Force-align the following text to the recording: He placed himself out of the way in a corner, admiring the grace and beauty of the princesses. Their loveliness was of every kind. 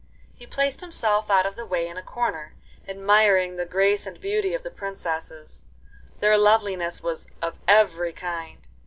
He 0.33 0.47
placed 0.47 0.81
himself 0.81 1.29
out 1.29 1.45
of 1.45 1.55
the 1.55 1.63
way 1.63 1.87
in 1.87 1.95
a 1.95 2.01
corner, 2.01 2.55
admiring 2.87 3.55
the 3.57 3.67
grace 3.67 4.07
and 4.07 4.19
beauty 4.19 4.55
of 4.55 4.63
the 4.63 4.71
princesses. 4.71 5.63
Their 6.21 6.39
loveliness 6.39 7.03
was 7.03 7.27
of 7.39 7.55
every 7.67 8.11
kind. 8.11 8.57